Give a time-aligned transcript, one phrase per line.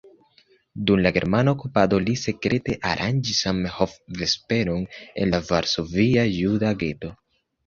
[0.89, 4.89] Dum la germana okupado li sekrete aranĝis Zamenhof-vesperon
[5.23, 7.15] en la Varsovia juda geto.